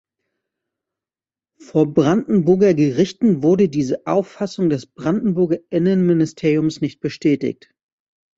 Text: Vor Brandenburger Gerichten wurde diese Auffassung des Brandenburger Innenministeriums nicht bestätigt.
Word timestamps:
Vor 1.59 1.93
Brandenburger 1.93 2.73
Gerichten 2.73 3.43
wurde 3.43 3.69
diese 3.69 4.07
Auffassung 4.07 4.71
des 4.71 4.87
Brandenburger 4.87 5.59
Innenministeriums 5.69 6.81
nicht 6.81 7.01
bestätigt. 7.01 7.69